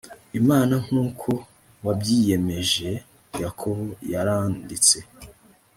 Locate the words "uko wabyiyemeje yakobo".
1.05-3.85